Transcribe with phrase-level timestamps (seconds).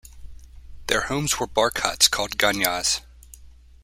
[0.87, 3.01] Their homes were bark huts called 'gunyahs'.